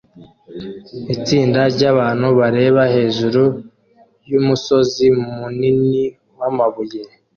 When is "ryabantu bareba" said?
1.73-2.81